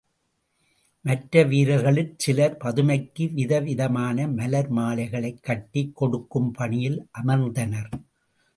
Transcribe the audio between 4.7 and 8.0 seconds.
மாலைகளைக் கட்டிக் கொடுக்கும் பணியில் அமர்ந்தனர்.